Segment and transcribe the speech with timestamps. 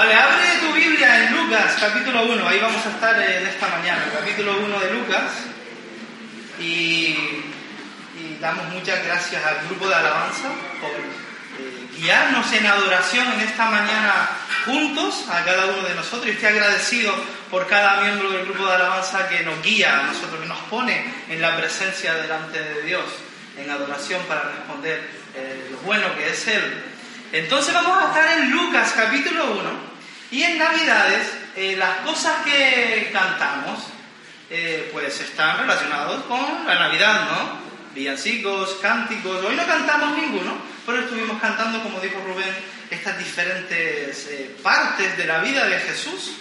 [0.00, 2.48] Vale, abre tu Biblia en Lucas, capítulo 1.
[2.48, 5.30] Ahí vamos a estar en esta mañana, capítulo 1 de Lucas.
[6.58, 6.64] Y,
[8.16, 10.48] y damos muchas gracias al grupo de alabanza
[10.80, 14.30] por eh, guiarnos en adoración en esta mañana
[14.64, 16.28] juntos, a cada uno de nosotros.
[16.28, 17.12] Y estoy agradecido
[17.50, 21.12] por cada miembro del grupo de alabanza que nos guía a nosotros, que nos pone
[21.28, 23.04] en la presencia delante de Dios,
[23.58, 26.84] en adoración para responder eh, lo bueno que es Él.
[27.32, 29.89] Entonces vamos a estar en Lucas capítulo 1
[30.30, 31.26] y en Navidades
[31.56, 33.80] eh, las cosas que cantamos
[34.48, 37.60] eh, pues están relacionados con la Navidad, ¿no?
[37.94, 42.54] Villancicos, cánticos, hoy no cantamos ninguno, pero estuvimos cantando, como dijo Rubén,
[42.90, 46.32] estas diferentes eh, partes de la vida de Jesús,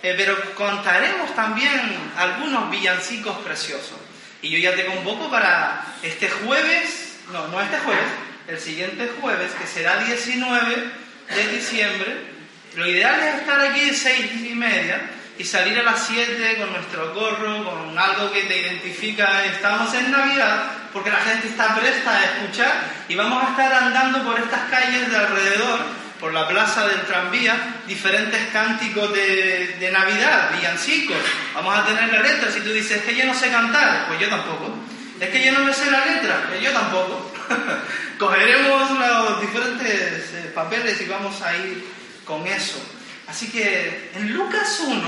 [0.00, 3.98] pero contaremos también algunos villancicos preciosos.
[4.40, 8.10] Y yo ya te convoco para este jueves, no, no este jueves,
[8.48, 10.90] el siguiente jueves, que será 19
[11.34, 12.31] de diciembre.
[12.76, 15.02] Lo ideal es estar aquí seis y media
[15.38, 20.10] y salir a las 7 con nuestro gorro, con algo que te identifica, estamos en
[20.10, 22.72] Navidad, porque la gente está presta a escuchar
[23.08, 25.80] y vamos a estar andando por estas calles de alrededor,
[26.20, 31.16] por la plaza del tranvía, diferentes cánticos de, de Navidad, villancicos.
[31.54, 32.50] Vamos a tener la letra.
[32.50, 34.72] Si tú dices, es que yo no sé cantar, pues yo tampoco.
[35.18, 37.32] Es que yo no me sé la letra, pues yo tampoco.
[38.18, 42.78] Cogeremos los diferentes eh, papeles y vamos a ir con eso.
[43.26, 45.02] Así que en Lucas 1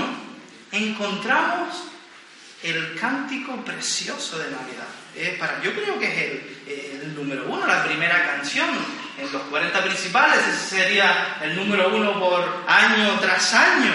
[0.71, 1.85] encontramos
[2.63, 4.87] el cántico precioso de Navidad.
[5.15, 8.67] Eh, para, yo creo que es el, número uno, la primera canción
[9.17, 10.39] en los 40 principales.
[10.39, 13.93] Ese sería el número uno por año tras año.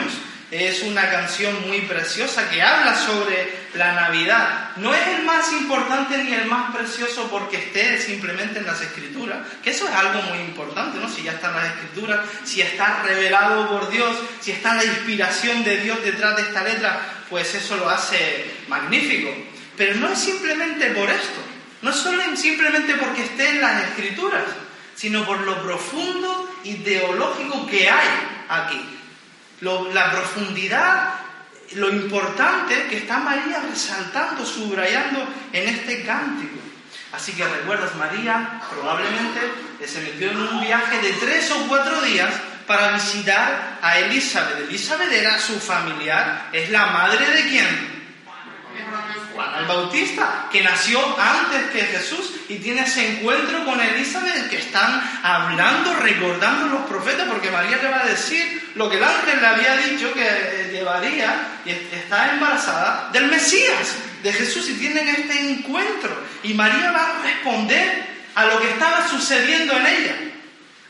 [0.50, 4.70] Es una canción muy preciosa que habla sobre la Navidad.
[4.76, 9.38] No es el más importante ni el más precioso porque esté simplemente en las escrituras,
[9.62, 11.08] que eso es algo muy importante, ¿no?
[11.08, 15.62] Si ya está en las escrituras, si está revelado por Dios, si está la inspiración
[15.62, 19.30] de Dios detrás de esta letra, pues eso lo hace magnífico.
[19.76, 21.40] Pero no es simplemente por esto,
[21.82, 24.42] no es solo simplemente porque esté en las escrituras,
[24.96, 28.08] sino por lo profundo y teológico que hay
[28.48, 28.99] aquí
[29.60, 31.14] la profundidad,
[31.74, 36.58] lo importante que está María resaltando, subrayando en este cántico.
[37.12, 39.40] Así que recuerdas, María probablemente
[39.86, 42.32] se metió en un viaje de tres o cuatro días
[42.66, 44.68] para visitar a Elizabeth.
[44.68, 47.99] Elizabeth era su familiar, es la madre de quién?
[49.34, 54.58] Juan el Bautista, que nació antes que Jesús y tiene ese encuentro con Elizabeth que
[54.58, 59.40] están hablando, recordando los profetas, porque María le va a decir lo que el ángel
[59.40, 65.08] le había dicho que eh, llevaría y está embarazada del Mesías, de Jesús, y tienen
[65.08, 66.10] este encuentro.
[66.42, 70.16] Y María va a responder a lo que estaba sucediendo en ella,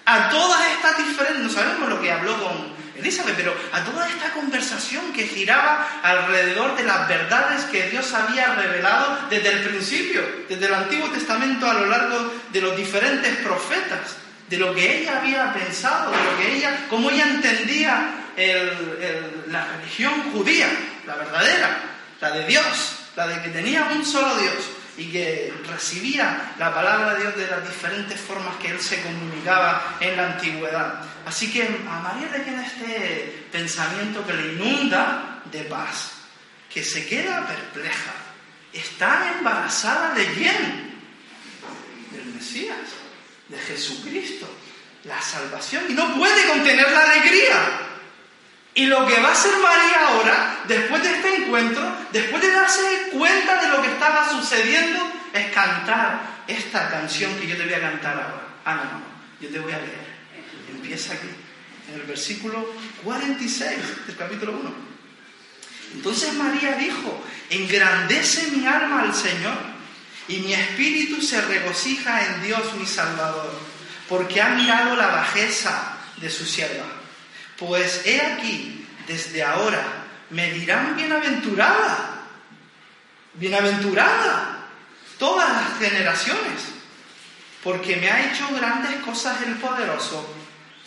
[0.06, 4.30] a todas estas diferentes, no sabemos lo que habló con Elizabeth, pero a toda esta
[4.30, 10.66] conversación que giraba alrededor de las verdades que Dios había revelado desde el principio, desde
[10.66, 14.16] el Antiguo Testamento a lo largo de los diferentes profetas,
[14.48, 18.14] de lo que ella había pensado, de lo que ella, cómo ella entendía
[19.48, 20.68] la religión judía,
[21.06, 21.80] la verdadera,
[22.20, 27.14] la de Dios, la de que tenía un solo Dios y que recibía la palabra
[27.14, 31.02] de Dios de las diferentes formas que él se comunicaba en la antigüedad.
[31.26, 36.12] Así que a María le tiene este pensamiento que le inunda de paz,
[36.72, 38.12] que se queda perpleja.
[38.72, 41.00] ¿Está embarazada de quién?
[42.12, 42.78] Del Mesías,
[43.48, 44.48] de Jesucristo,
[45.04, 47.56] la salvación, y no puede contener la alegría.
[48.74, 53.08] Y lo que va a hacer María ahora, después de este encuentro, después de darse
[53.12, 55.00] cuenta de lo que estaba sucediendo,
[55.32, 58.46] es cantar esta canción que yo te voy a cantar ahora.
[58.64, 59.02] Ah, no, no,
[59.40, 60.09] yo te voy a leer.
[60.80, 61.28] Empieza aquí,
[61.88, 62.74] en el versículo
[63.04, 64.72] 46 del capítulo 1.
[65.94, 69.58] Entonces María dijo, engrandece mi alma al Señor
[70.28, 73.52] y mi espíritu se regocija en Dios mi Salvador,
[74.08, 77.00] porque ha mirado la bajeza de su sierva
[77.60, 79.84] pues he aquí, desde ahora,
[80.30, 82.22] me dirán bienaventurada,
[83.34, 84.66] bienaventurada,
[85.18, 86.62] todas las generaciones,
[87.62, 90.34] porque me ha hecho grandes cosas el poderoso,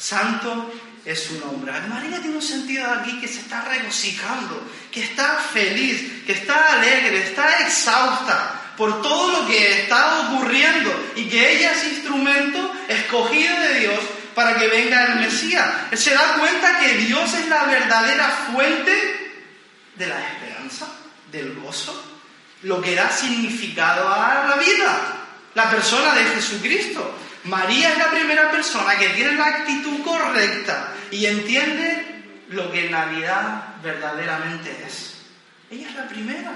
[0.03, 0.71] santo
[1.05, 1.71] es su nombre.
[1.87, 4.61] María tiene un sentido aquí que se está regocijando,
[4.91, 11.25] que está feliz, que está alegre, está exhausta por todo lo que está ocurriendo y
[11.25, 13.99] que ella es instrumento escogido de Dios
[14.35, 15.69] para que venga el Mesías.
[15.93, 19.43] Se da cuenta que Dios es la verdadera fuente
[19.95, 20.87] de la esperanza,
[21.31, 22.17] del gozo,
[22.63, 24.97] lo que da significado a la vida,
[25.53, 27.19] la persona de Jesucristo.
[27.45, 33.75] María es la primera persona que tiene la actitud correcta y entiende lo que Navidad
[33.83, 35.17] verdaderamente es.
[35.69, 36.51] Ella es la primera.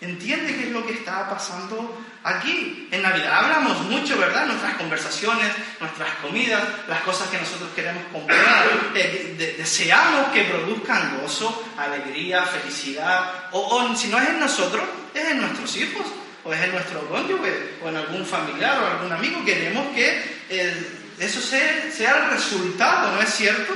[0.00, 2.88] Entiende qué es lo que está pasando aquí.
[2.92, 4.46] En Navidad hablamos mucho, ¿verdad?
[4.46, 8.66] Nuestras conversaciones, nuestras comidas, las cosas que nosotros queremos comprar.
[8.94, 13.48] Eh, deseamos que produzcan gozo, alegría, felicidad.
[13.50, 16.06] O, si no es en nosotros, es en nuestros hijos,
[16.48, 19.44] o es en nuestro cónyuge, o en algún familiar o algún amigo.
[19.44, 23.74] Queremos que eh, eso sea, sea el resultado, ¿no es cierto?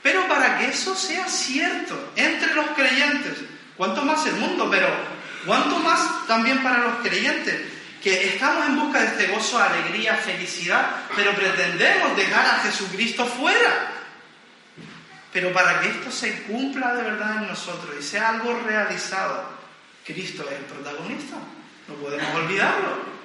[0.00, 3.38] Pero para que eso sea cierto entre los creyentes,
[3.76, 4.86] cuanto más el mundo, pero
[5.44, 7.62] cuanto más también para los creyentes,
[8.00, 13.92] que estamos en busca de este gozo, alegría, felicidad, pero pretendemos dejar a Jesucristo fuera.
[15.32, 19.50] Pero para que esto se cumpla de verdad en nosotros y sea algo realizado,
[20.06, 21.36] Cristo es el protagonista,
[21.88, 23.18] no podemos olvidarlo.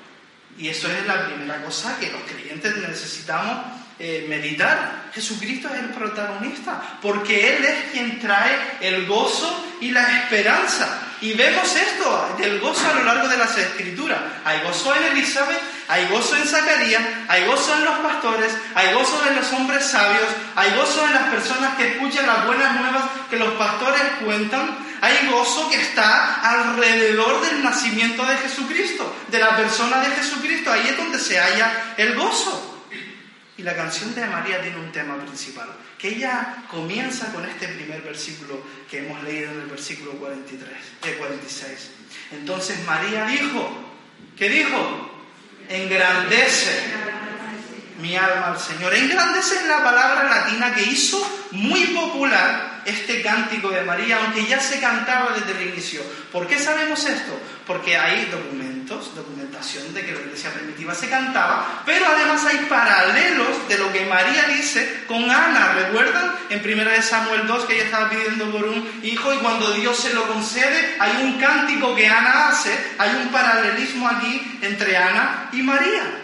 [0.58, 3.58] Y eso es la primera cosa que los creyentes necesitamos
[4.00, 5.04] eh, meditar.
[5.14, 11.00] Jesucristo es el protagonista, porque Él es quien trae el gozo y la esperanza.
[11.22, 14.20] Y vemos esto del gozo a lo largo de las escrituras.
[14.44, 19.22] Hay gozo en Elizabeth, hay gozo en Zacarías, hay gozo en los pastores, hay gozo
[19.30, 23.38] en los hombres sabios, hay gozo en las personas que escuchan las buenas nuevas que
[23.38, 24.78] los pastores cuentan.
[25.04, 30.72] Hay gozo que está alrededor del nacimiento de Jesucristo, de la persona de Jesucristo.
[30.72, 32.86] Ahí es donde se halla el gozo.
[33.58, 35.68] Y la canción de María tiene un tema principal,
[35.98, 40.72] que ella comienza con este primer versículo que hemos leído en el versículo 43,
[41.04, 41.92] de 46.
[42.32, 43.70] Entonces María dijo,
[44.38, 45.12] ¿qué dijo?
[45.68, 46.82] Engrandece
[48.00, 48.94] mi alma al Señor.
[48.94, 54.60] Engrandece es la palabra latina que hizo muy popular este cántico de María, aunque ya
[54.60, 56.02] se cantaba desde el inicio.
[56.32, 57.40] ¿Por qué sabemos esto?
[57.66, 63.68] Porque hay documentos, documentación de que la iglesia primitiva se cantaba, pero además hay paralelos
[63.70, 65.74] de lo que María dice con Ana.
[65.74, 66.36] ¿Recuerdan?
[66.50, 70.14] En 1 Samuel 2 que ella estaba pidiendo por un hijo y cuando Dios se
[70.14, 75.62] lo concede, hay un cántico que Ana hace, hay un paralelismo aquí entre Ana y
[75.62, 76.23] María.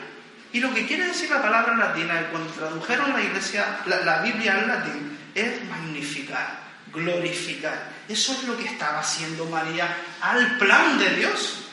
[0.51, 4.68] Y lo que quiere decir la palabra latina, cuando tradujeron la, iglesia, la, Biblia al
[4.68, 6.60] latín, es magnificar,
[6.92, 7.92] glorificar.
[8.07, 11.66] Eso es lo que estaba haciendo María al plan de Dios.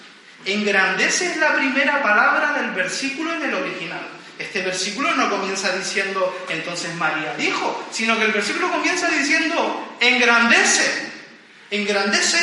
[0.45, 4.07] Engrandece es la primera palabra del versículo en el original.
[4.39, 11.11] Este versículo no comienza diciendo entonces María dijo, sino que el versículo comienza diciendo engrandece,
[11.71, 12.39] engrandece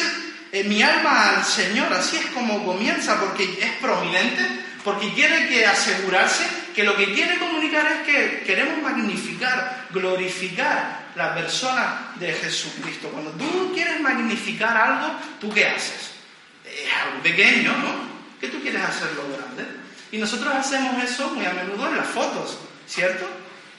[0.52, 1.94] eh, mi alma al Señor.
[1.94, 6.46] Así es como comienza, porque es prominente porque quiere que asegurarse
[6.76, 13.10] que lo que quiere comunicar es que queremos magnificar, glorificar la persona de Jesucristo.
[13.10, 16.12] Cuando tú quieres magnificar algo, ¿tú qué haces?
[16.66, 18.14] Es algo pequeño, ¿no?
[18.42, 19.66] ¿Qué tú quieres hacerlo grande?
[20.12, 22.58] Y nosotros hacemos eso muy a menudo en las fotos,
[22.88, 23.26] ¿cierto?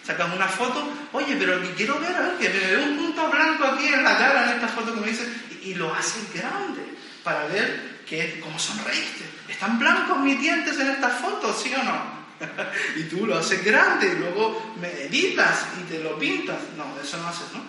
[0.05, 3.65] Sacamos una foto, oye, pero que quiero ver, a que me veo un punto blanco
[3.65, 5.29] aquí en la cara en esta foto que me dice,
[5.63, 6.83] y, y lo haces grande
[7.23, 9.25] para ver que como sonreíste.
[9.49, 12.25] Están blancos mis dientes en estas fotos, ¿sí o no?
[12.97, 16.59] y tú lo haces grande y luego me editas y te lo pintas.
[16.77, 17.63] No, eso no haces, ¿no?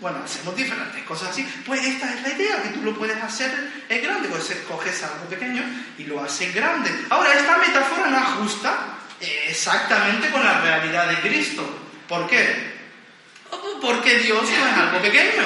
[0.00, 1.46] Bueno, hacemos diferentes cosas así.
[1.64, 3.50] Pues esta es la idea, que tú lo puedes hacer
[3.88, 4.28] es grande.
[4.28, 5.62] Pues coges algo pequeño
[5.96, 6.90] y lo haces grande.
[7.10, 11.64] Ahora, esta metáfora no ajusta exactamente con la realidad de Cristo.
[12.08, 12.72] ¿Por qué?
[13.80, 15.42] Porque Dios no es algo pequeño.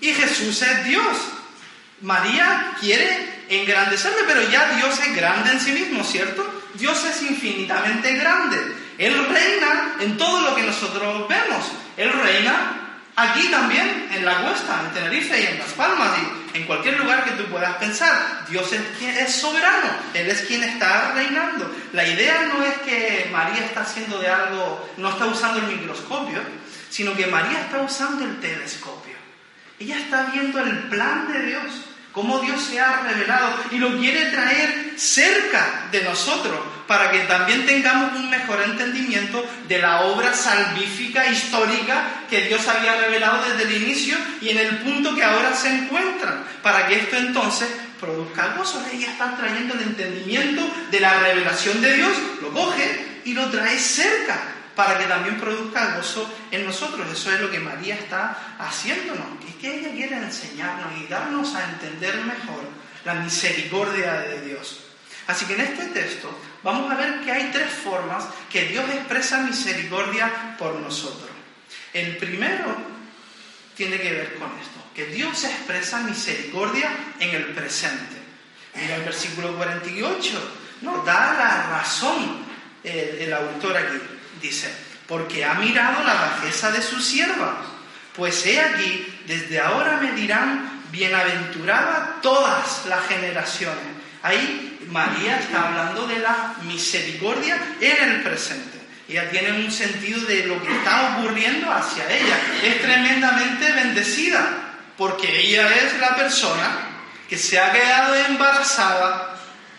[0.00, 1.16] Y Jesús es Dios.
[2.00, 6.44] María quiere engrandecerle, pero ya Dios es grande en sí mismo, ¿cierto?
[6.74, 8.56] Dios es infinitamente grande.
[8.98, 11.72] Él reina en todo lo que nosotros vemos.
[11.96, 16.66] Él reina aquí también, en la cuesta, en Tenerife y en Las Palmas y en
[16.66, 18.46] cualquier lugar que tú puedas pensar.
[18.48, 21.74] Dios es quien es soberano, Él es quien está reinando.
[21.92, 26.40] La idea no es que María está haciendo de algo, no está usando el microscopio,
[26.90, 29.16] sino que María está usando el telescopio.
[29.80, 31.62] Ella está viendo el plan de Dios
[32.12, 37.66] cómo Dios se ha revelado y lo quiere traer cerca de nosotros para que también
[37.66, 43.82] tengamos un mejor entendimiento de la obra salvífica histórica que Dios había revelado desde el
[43.82, 47.68] inicio y en el punto que ahora se encuentra, para que esto entonces
[48.00, 48.84] produzca gozo.
[48.92, 53.78] Ella está trayendo el entendimiento de la revelación de Dios, lo coge y lo trae
[53.78, 57.10] cerca para que también produzca gozo en nosotros.
[57.10, 59.26] Eso es lo que María está haciéndonos.
[59.48, 62.60] Es que ella quiere enseñarnos y darnos a entender mejor
[63.04, 64.84] la misericordia de Dios.
[65.26, 66.30] Así que en este texto
[66.62, 71.28] vamos a ver que hay tres formas que Dios expresa misericordia por nosotros.
[71.92, 72.76] El primero
[73.74, 78.14] tiene que ver con esto, que Dios expresa misericordia en el presente.
[78.76, 82.46] Mira el versículo 48, nos da la razón
[82.84, 84.72] el, el autor aquí dice,
[85.06, 87.62] porque ha mirado la bajeza de su sierva.
[88.14, 93.84] Pues he aquí, desde ahora me dirán, bienaventurada todas las generaciones.
[94.22, 98.78] Ahí María está hablando de la misericordia en el presente.
[99.08, 102.38] Ella tiene un sentido de lo que está ocurriendo hacia ella.
[102.62, 106.88] Es tremendamente bendecida porque ella es la persona
[107.28, 109.38] que se ha quedado embarazada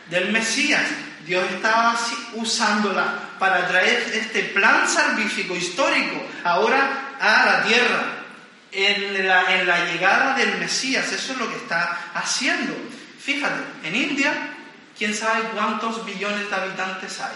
[0.10, 0.82] del Mesías.
[1.26, 1.96] Dios estaba
[2.34, 8.16] usándola para traer este plan salvífico histórico ahora a la tierra,
[8.72, 11.12] en la, llegada del Mesías.
[11.12, 12.76] Eso es lo que está haciendo.
[13.20, 14.34] Fíjate, en India,
[14.98, 17.34] ¿quién sabe cuántos billones de habitantes hay?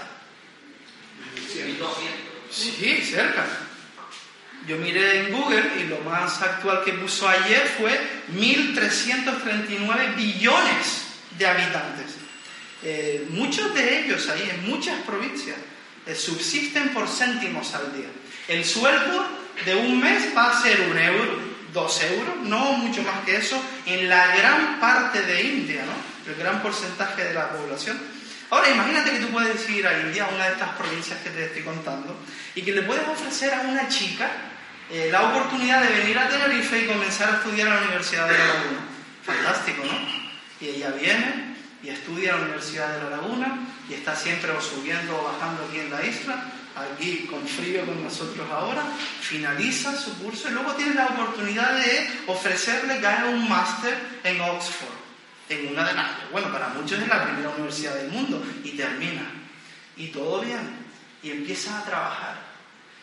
[2.51, 3.45] Sí, cerca.
[4.67, 7.99] Yo miré en Google y lo más actual que puso ayer fue
[8.33, 11.05] 1.339 billones
[11.37, 12.15] de habitantes.
[12.81, 15.57] Eh, muchos de ellos ahí, en muchas provincias,
[16.15, 18.07] subsisten por céntimos al día.
[18.47, 19.25] El sueldo
[19.65, 21.39] de un mes va a ser un euro,
[21.71, 26.31] dos euros, no mucho más que eso, en la gran parte de India, ¿no?
[26.31, 27.99] el gran porcentaje de la población.
[28.49, 31.63] Ahora imagínate que tú puedes ir a India, una de estas provincias que te estoy
[31.63, 32.15] contando,
[32.53, 34.29] y que le puedes ofrecer a una chica
[34.91, 38.37] eh, la oportunidad de venir a Tenerife y comenzar a estudiar en la Universidad de
[38.37, 38.79] La Laguna.
[39.25, 40.23] Fantástico, ¿no?
[40.59, 41.52] Y ella viene
[41.83, 43.59] y estudia en la Universidad de La Laguna
[43.89, 48.01] y está siempre o subiendo o bajando aquí en la isla, aquí con frío con
[48.01, 48.83] nosotros ahora,
[49.19, 54.95] finaliza su curso y luego tiene la oportunidad de ofrecerle haga un máster en Oxford,
[55.49, 59.29] en una de las, bueno, para muchos es la primera universidad del mundo, y termina.
[59.97, 60.81] Y todo bien.
[61.21, 62.53] Y empieza a trabajar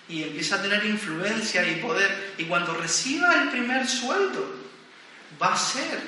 [0.09, 2.35] y empieza a tener influencia y poder.
[2.37, 4.57] Y cuando reciba el primer sueldo,
[5.41, 6.01] va a ser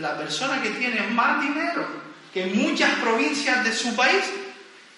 [0.00, 2.03] la persona que tiene más dinero
[2.34, 4.24] que muchas provincias de su país.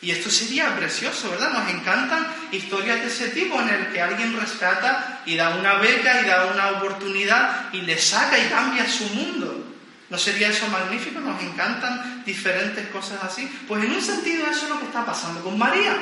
[0.01, 1.53] Y esto sería precioso, ¿verdad?
[1.53, 6.23] Nos encantan historias de ese tipo en el que alguien rescata y da una beca
[6.23, 9.65] y da una oportunidad y le saca y cambia su mundo.
[10.09, 11.21] ¿No sería eso magnífico?
[11.21, 13.51] Nos encantan diferentes cosas así.
[13.67, 15.95] Pues en un sentido eso es lo que está pasando con María.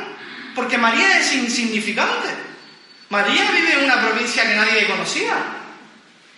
[0.55, 2.29] Porque María es insignificante.
[3.11, 5.35] María vive en una provincia que nadie conocía.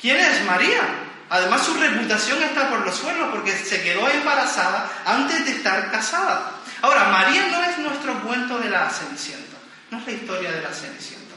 [0.00, 1.05] ¿Quién es María?
[1.28, 6.52] Además su reputación está por los suelos porque se quedó embarazada antes de estar casada.
[6.82, 9.56] Ahora, María no es nuestro cuento de la Cenicienta,
[9.90, 11.34] no es la historia de la Cenicienta,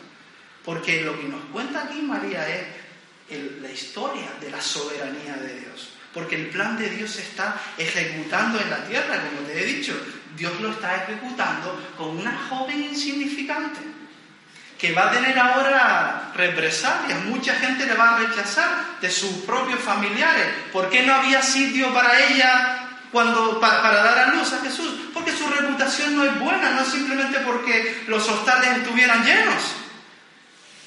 [0.63, 5.89] porque lo que nos cuenta aquí María es la historia de la soberanía de Dios,
[6.13, 9.93] porque el plan de Dios se está ejecutando en la tierra, como te he dicho,
[10.35, 13.79] Dios lo está ejecutando con una joven insignificante
[14.79, 17.25] que va a tener ahora represalias.
[17.25, 20.47] Mucha gente le va a rechazar de sus propios familiares.
[20.71, 25.11] ¿Por qué no había sitio para ella cuando, para, dar a luz a Jesús?
[25.13, 29.75] Porque su reputación no es buena, no simplemente porque los hostales estuvieran llenos.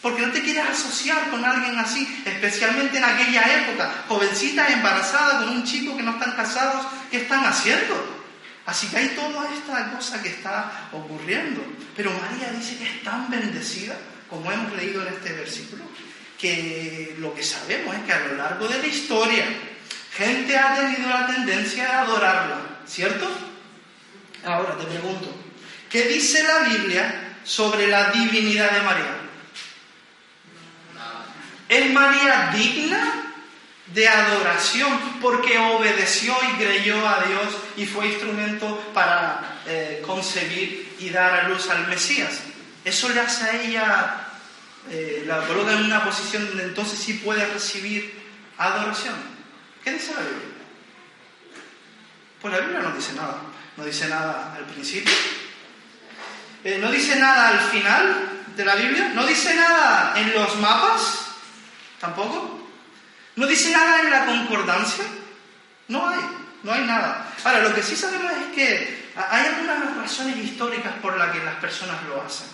[0.00, 5.50] Porque no te quieres asociar con alguien así, especialmente en aquella época, jovencita embarazada con
[5.50, 8.21] un chico que no están casados, ¿qué están haciendo?
[8.64, 11.64] Así que hay toda esta cosa que está ocurriendo.
[11.96, 13.96] Pero María dice que es tan bendecida,
[14.30, 15.84] como hemos leído en este versículo,
[16.38, 19.44] que lo que sabemos es que a lo largo de la historia,
[20.16, 23.28] gente ha tenido la tendencia a adorarla, ¿cierto?
[24.44, 25.34] Ahora te pregunto,
[25.90, 29.16] ¿qué dice la Biblia sobre la divinidad de María?
[31.68, 33.31] ¿Es María digna
[33.94, 41.10] de adoración porque obedeció y creyó a Dios y fue instrumento para eh, concebir y
[41.10, 42.40] dar a luz al Mesías.
[42.84, 44.26] Eso le hace a ella,
[44.90, 48.20] eh, la coloca en una posición donde entonces sí puede recibir
[48.58, 49.14] adoración.
[49.84, 50.48] ¿Qué dice la Biblia?
[52.40, 53.38] Pues la Biblia no dice nada.
[53.76, 55.12] No dice nada al principio.
[56.64, 59.12] Eh, no dice nada al final de la Biblia.
[59.14, 61.26] No dice nada en los mapas.
[62.00, 62.61] Tampoco.
[63.36, 65.04] ¿No dice nada en la concordancia?
[65.88, 66.20] No hay,
[66.62, 67.32] no hay nada.
[67.44, 71.56] Ahora, lo que sí sabemos es que hay algunas razones históricas por las que las
[71.56, 72.46] personas lo hacen.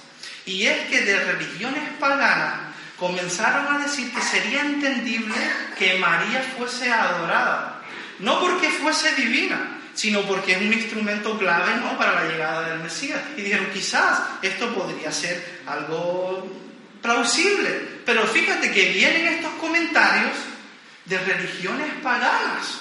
[0.47, 2.55] Y es que de religiones paganas
[2.97, 5.35] comenzaron a decir que sería entendible
[5.79, 7.83] que María fuese adorada.
[8.19, 11.97] No porque fuese divina, sino porque es un instrumento clave ¿no?
[11.99, 13.21] para la llegada del Mesías.
[13.37, 16.51] Y dijeron, quizás esto podría ser algo
[17.03, 18.01] plausible.
[18.05, 20.33] Pero fíjate que vienen estos comentarios
[21.09, 22.81] de religiones paganas.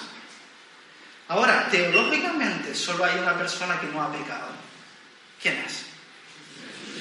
[1.29, 4.48] Ahora, teológicamente solo hay una persona que no ha pecado.
[5.41, 5.86] ¿Quién es?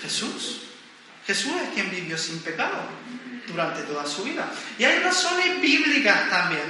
[0.02, 0.62] Jesús.
[1.26, 2.76] Jesús es quien vivió sin pecado
[3.46, 4.48] durante toda su vida.
[4.78, 6.62] Y hay razones bíblicas también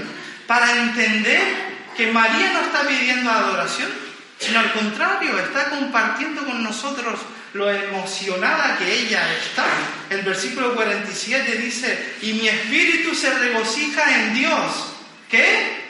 [0.46, 3.90] para entender que María no está pidiendo adoración,
[4.38, 7.18] sino al contrario, está compartiendo con nosotros
[7.56, 9.66] lo emocionada que ella está.
[10.10, 14.92] El versículo 47 dice, y mi espíritu se regocija en Dios.
[15.28, 15.86] ¿Qué?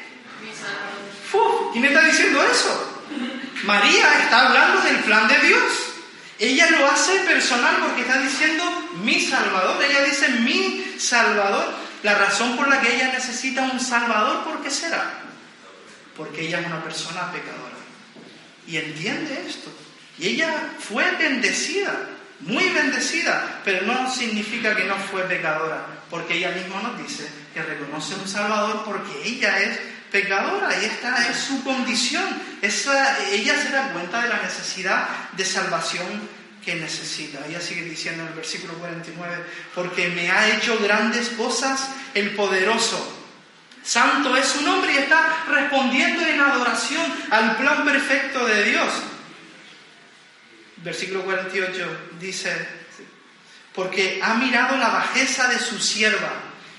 [1.32, 3.04] Uf, ¿Quién está diciendo eso?
[3.64, 5.62] María está hablando del plan de Dios.
[6.38, 8.64] Ella lo hace personal porque está diciendo
[9.02, 9.82] mi Salvador.
[9.82, 11.86] Ella dice mi Salvador.
[12.02, 15.22] La razón por la que ella necesita un Salvador, ¿por qué será?
[16.16, 17.74] Porque ella es una persona pecadora.
[18.66, 19.70] Y entiende esto.
[20.18, 21.92] Y ella fue bendecida,
[22.40, 27.62] muy bendecida, pero no significa que no fue pecadora, porque ella misma nos dice que
[27.62, 29.78] reconoce un Salvador porque ella es
[30.10, 32.24] pecadora y esta es su condición.
[32.62, 36.06] Ella se da cuenta de la necesidad de salvación
[36.64, 37.46] que necesita.
[37.46, 39.44] Ella sigue diciendo en el versículo 49,
[39.74, 43.14] porque me ha hecho grandes cosas el poderoso.
[43.82, 48.90] Santo es su nombre y está respondiendo en adoración al plan perfecto de Dios.
[50.86, 51.84] Versículo 48
[52.20, 52.56] dice,
[53.74, 56.30] porque ha mirado la bajeza de su sierva.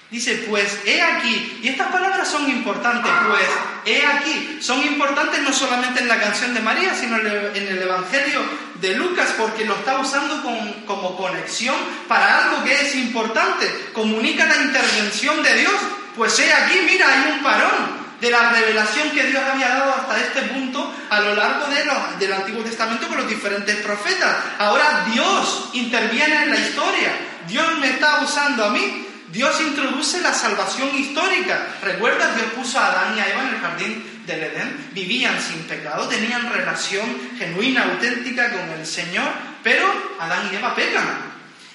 [0.10, 3.50] Dice, pues he aquí, y estas palabras son importantes, pues
[3.84, 8.44] he aquí, son importantes no solamente en la canción de María, sino en el Evangelio
[8.76, 10.42] de Lucas, porque lo está usando
[10.86, 11.76] como conexión
[12.08, 15.76] para algo que es importante, comunica la intervención de Dios,
[16.16, 20.19] pues he aquí, mira, hay un parón de la revelación que Dios había dado hasta
[20.19, 21.77] este punto a lo largo de
[22.19, 24.36] del Antiguo Testamento con los diferentes profetas.
[24.57, 27.12] Ahora Dios interviene en la historia,
[27.47, 31.75] Dios me está usando a mí Dios introduce la salvación histórica.
[31.83, 35.59] Recuerda, Dios puso a Adán y a Eva en el jardín del Edén, vivían sin
[35.63, 37.05] pecado, tenían relación
[37.38, 39.29] genuina, auténtica con el Señor,
[39.63, 39.86] pero
[40.19, 41.05] Adán y Eva pecan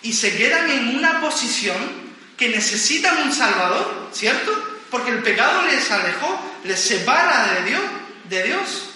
[0.03, 1.77] y se quedan en una posición
[2.37, 4.72] que necesitan un Salvador, ¿cierto?
[4.93, 7.83] Porque el pecado les alejó, les separa de Dios,
[8.29, 8.91] de Dios.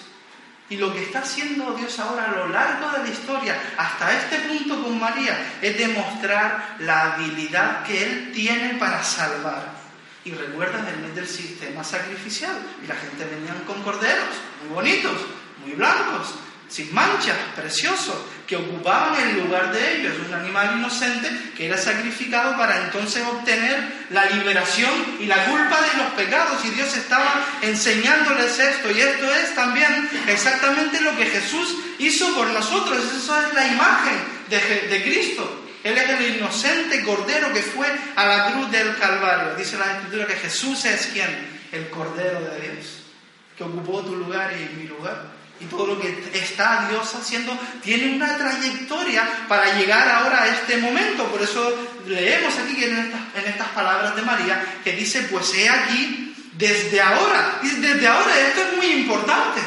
[0.69, 4.41] Y lo que está haciendo Dios ahora a lo largo de la historia, hasta este
[4.41, 9.73] punto con María, es demostrar la habilidad que Él tiene para salvar.
[10.23, 12.59] Y recuerdan el mes del sistema sacrificial.
[12.85, 15.17] Y la gente venían con corderos, muy bonitos,
[15.65, 16.35] muy blancos,
[16.69, 22.57] sin manchas, preciosos, que ocupaban el lugar de ellos, un animal inocente que era sacrificado
[22.57, 26.65] para entonces obtener la liberación y la culpa de los pecados.
[26.65, 28.91] Y Dios estaba enseñándoles esto.
[28.91, 32.99] Y esto es también exactamente lo que Jesús hizo por nosotros.
[33.05, 34.15] Esa es la imagen
[34.49, 35.63] de, de Cristo.
[35.83, 39.55] Él es el inocente cordero que fue a la cruz del Calvario.
[39.57, 41.57] Dice la Escritura que Jesús es quien?
[41.73, 43.03] El cordero de Dios,
[43.57, 48.15] que ocupó tu lugar y mi lugar y todo lo que está Dios haciendo tiene
[48.15, 51.25] una trayectoria para llegar ahora a este momento.
[51.25, 51.75] Por eso
[52.07, 57.01] leemos aquí en estas, en estas palabras de María que dice, pues he aquí desde
[57.01, 57.61] ahora.
[57.63, 59.61] Y desde ahora esto es muy importante.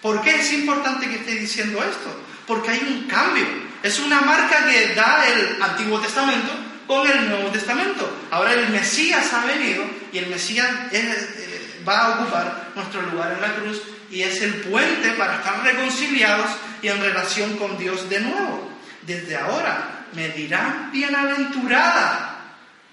[0.00, 2.20] ¿Por qué es importante que esté diciendo esto?
[2.46, 3.46] Porque hay un cambio.
[3.82, 6.52] Es una marca que da el Antiguo Testamento
[6.86, 8.10] con el Nuevo Testamento.
[8.30, 13.40] Ahora el Mesías ha venido y el Mesías eh, va a ocupar nuestro lugar en
[13.40, 13.82] la cruz
[14.14, 16.48] y es el puente para estar reconciliados
[16.80, 18.70] y en relación con Dios de nuevo.
[19.02, 22.38] Desde ahora me dirán bienaventurada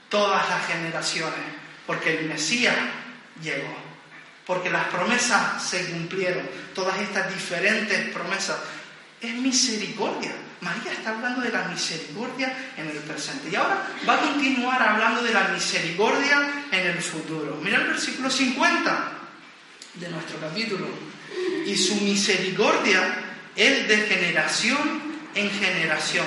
[0.10, 1.40] todas las generaciones,
[1.86, 2.76] porque el Mesías
[3.40, 3.78] llegó,
[4.48, 8.58] porque las promesas se cumplieron, todas estas diferentes promesas.
[9.22, 10.32] Es misericordia.
[10.62, 13.50] María está hablando de la misericordia en el presente.
[13.52, 17.60] Y ahora va a continuar hablando de la misericordia en el futuro.
[17.62, 19.12] Mira el versículo 50
[19.94, 21.11] de nuestro capítulo.
[21.66, 23.02] Y su misericordia
[23.56, 25.02] es de generación
[25.36, 26.26] en generación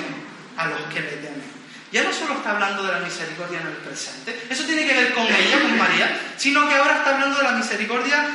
[0.56, 1.54] a los que le temen.
[1.92, 5.14] Ya no solo está hablando de la misericordia en el presente, eso tiene que ver
[5.14, 8.28] con ella, con María, sino que ahora está hablando de la misericordia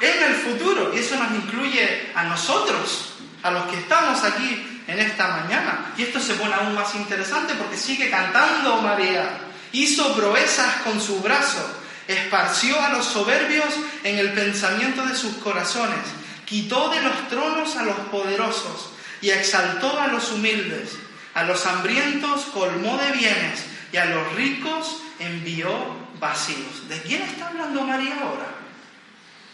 [0.00, 0.92] en el futuro.
[0.94, 5.92] Y eso nos incluye a nosotros, a los que estamos aquí en esta mañana.
[5.96, 9.38] Y esto se pone aún más interesante porque sigue cantando María.
[9.72, 16.04] Hizo proezas con su brazo esparció a los soberbios en el pensamiento de sus corazones,
[16.44, 18.90] quitó de los tronos a los poderosos
[19.20, 20.96] y exaltó a los humildes,
[21.34, 25.72] a los hambrientos colmó de bienes y a los ricos envió
[26.20, 26.88] vacíos.
[26.88, 28.54] ¿De quién está hablando María ahora?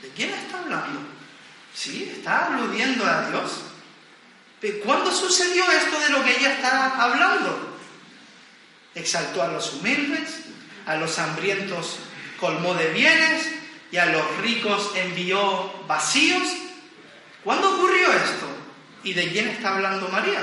[0.03, 1.01] ¿De quién está hablando?
[1.75, 3.63] Sí, está aludiendo a Dios.
[4.85, 7.79] ¿Cuándo sucedió esto de lo que ella está hablando?
[8.95, 10.41] Exaltó a los humildes,
[10.87, 11.99] a los hambrientos
[12.41, 13.49] colmó de bienes
[13.93, 16.43] y a los ricos envió vacíos.
[17.45, 18.47] ¿Cuándo ocurrió esto?
[19.05, 20.41] ¿Y de quién está hablando María?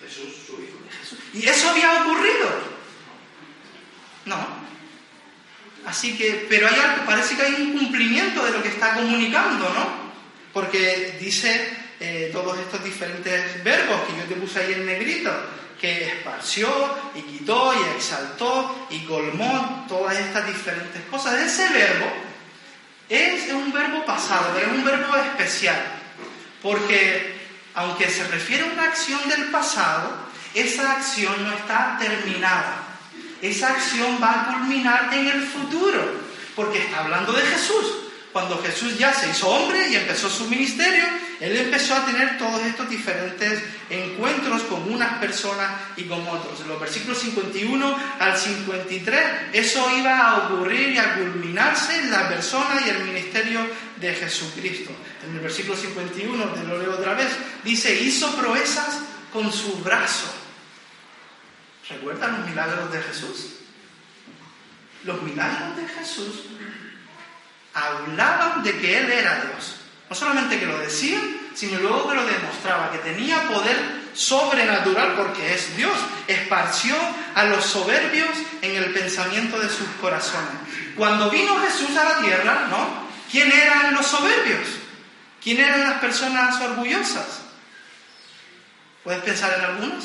[0.00, 0.78] Jesús, su hijo.
[1.34, 2.48] ¿Y eso había ocurrido?
[4.26, 4.60] No.
[5.86, 10.10] Así que, pero hay parece que hay un cumplimiento de lo que está comunicando, ¿no?
[10.52, 11.68] Porque dice
[12.00, 15.30] eh, todos estos diferentes verbos que yo te puse ahí en negrito,
[15.80, 16.68] que esparció
[17.14, 21.40] y quitó y exaltó y colmó todas estas diferentes cosas.
[21.40, 22.06] Ese verbo
[23.08, 25.80] es un verbo pasado, es un verbo especial,
[26.62, 27.40] porque
[27.74, 32.86] aunque se refiere a una acción del pasado, esa acción no está terminada.
[33.40, 36.20] Esa acción va a culminar en el futuro,
[36.54, 37.86] porque está hablando de Jesús.
[38.32, 41.04] Cuando Jesús ya se hizo hombre y empezó su ministerio,
[41.40, 46.60] él empezó a tener todos estos diferentes encuentros con unas personas y con otros.
[46.60, 49.20] En los versículos 51 al 53,
[49.54, 54.90] eso iba a ocurrir y a culminarse en la persona y el ministerio de Jesucristo.
[55.26, 57.30] En el versículo 51, te lo leo otra vez,
[57.64, 58.98] dice, hizo proezas
[59.32, 60.34] con su brazo.
[61.88, 63.46] ¿Recuerdan los milagros de Jesús?
[65.04, 66.44] Los milagros de Jesús
[67.72, 69.79] hablaban de que Él era Dios.
[70.10, 71.22] No solamente que lo decían,
[71.54, 73.76] sino luego que lo demostraba, que tenía poder
[74.12, 75.96] sobrenatural porque es Dios.
[76.26, 76.96] Esparció
[77.36, 80.50] a los soberbios en el pensamiento de sus corazones.
[80.96, 83.08] Cuando vino Jesús a la tierra, ¿no?
[83.30, 84.66] ¿Quién eran los soberbios?
[85.40, 87.42] ¿Quién eran las personas orgullosas?
[89.04, 90.04] ¿Puedes pensar en algunos?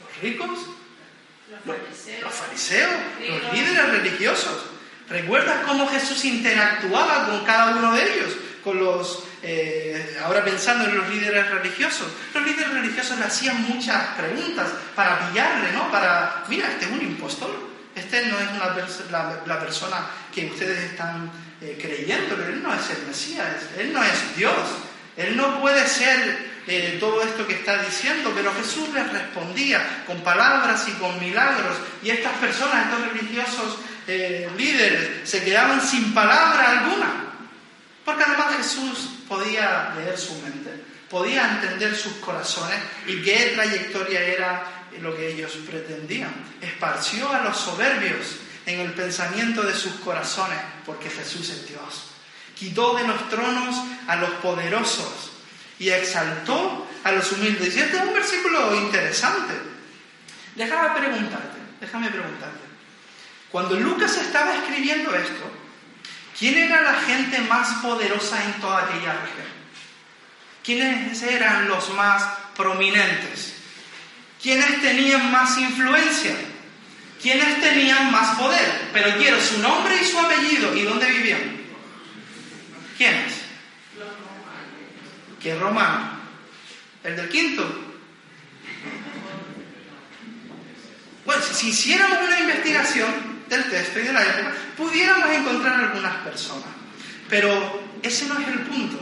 [0.00, 0.58] Los ricos,
[2.22, 2.90] los fariseos,
[3.20, 4.62] los líderes religiosos.
[5.08, 8.32] ¿Recuerdas cómo Jesús interactuaba con cada uno de ellos?
[8.66, 14.08] Con los, eh, ahora pensando en los líderes religiosos, los líderes religiosos le hacían muchas
[14.16, 15.88] preguntas para pillarle, ¿no?
[15.88, 17.48] Para, mira, este es un impostor,
[17.94, 22.90] este no es una la, persona que ustedes están eh, creyendo, pero él no es
[22.90, 23.46] el Mesías,
[23.78, 24.58] él no es Dios,
[25.16, 30.24] él no puede ser eh, todo esto que está diciendo, pero Jesús les respondía con
[30.24, 36.80] palabras y con milagros, y estas personas, estos religiosos, eh, líderes se quedaban sin palabra
[36.80, 37.25] alguna.
[38.06, 40.70] Porque además Jesús podía leer su mente,
[41.10, 46.32] podía entender sus corazones y qué trayectoria era lo que ellos pretendían.
[46.60, 52.10] Esparció a los soberbios en el pensamiento de sus corazones, porque Jesús es Dios.
[52.54, 53.74] Quitó de los tronos
[54.06, 55.32] a los poderosos
[55.80, 57.76] y exaltó a los humildes.
[57.76, 59.54] Y este es un versículo interesante.
[60.54, 62.60] Déjame preguntarte, déjame preguntarte.
[63.50, 65.65] Cuando Lucas estaba escribiendo esto,
[66.38, 69.46] ¿quién era la gente más poderosa en toda aquella región?
[70.64, 72.24] ¿Quiénes eran los más
[72.56, 73.54] prominentes?
[74.42, 76.34] ¿Quiénes tenían más influencia?
[77.22, 78.90] ¿Quiénes tenían más poder?
[78.92, 80.76] Pero quiero su nombre y su apellido.
[80.76, 81.56] ¿Y dónde vivían?
[82.96, 83.32] ¿Quiénes?
[85.42, 86.10] ¿Qué romano?
[87.04, 87.86] ¿El del quinto?
[91.24, 96.68] Bueno, si hiciéramos una investigación, del texto y de la época, pudiéramos encontrar algunas personas.
[97.28, 98.98] Pero ese no es el punto.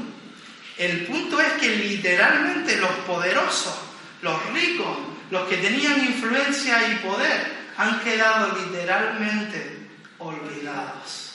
[0.76, 3.74] El punto es que literalmente los poderosos,
[4.22, 4.98] los ricos,
[5.30, 11.32] los que tenían influencia y poder, han quedado literalmente olvidados.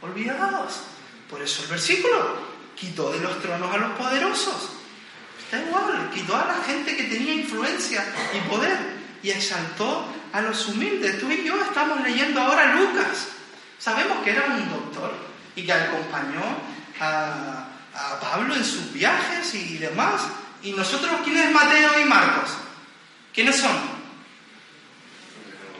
[0.00, 0.80] Olvidados.
[1.28, 2.38] Por eso el versículo
[2.74, 4.70] quitó de los tronos a los poderosos.
[5.38, 8.76] Está igual, quitó a la gente que tenía influencia y poder
[9.22, 11.20] y exaltó a los humildes.
[11.20, 13.28] Tú y yo estamos leyendo ahora Lucas.
[13.78, 15.14] Sabemos que era un doctor
[15.54, 16.42] y que acompañó
[17.00, 17.64] a,
[18.20, 20.22] Pablo en sus viajes y demás.
[20.62, 22.50] ¿Y nosotros quién es Mateo y Marcos?
[23.34, 23.76] ¿Quiénes son?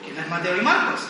[0.04, 1.00] ¿Quién es Mateo y Marcos?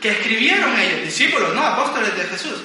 [0.00, 1.62] Que escribieron ellos, discípulos, ¿no?
[1.62, 2.62] Apóstoles de Jesús.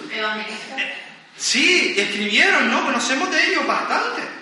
[1.38, 2.86] Sí, escribieron, ¿no?
[2.86, 4.41] Conocemos de ellos bastante.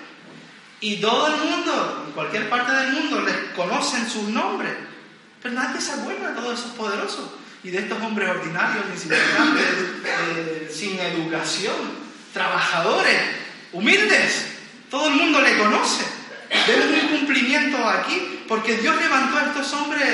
[0.82, 4.72] Y todo el mundo, en cualquier parte del mundo, les conocen sus nombres.
[5.42, 7.32] Pero nadie se acuerda de todos esos poderosos
[7.64, 9.66] y de estos hombres ordinarios, insignificantes,
[10.06, 11.76] eh, sin educación,
[12.34, 13.20] trabajadores,
[13.74, 14.46] humildes.
[14.90, 16.06] Todo el mundo le conoce.
[16.68, 20.08] Vemos un cumplimiento aquí, porque Dios levantó a estos hombres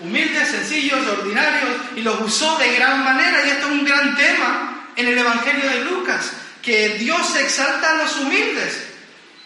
[0.00, 3.44] humildes, sencillos, ordinarios, y los usó de gran manera.
[3.44, 6.32] Y esto es un gran tema en el Evangelio de Lucas,
[6.62, 8.91] que Dios exalta a los humildes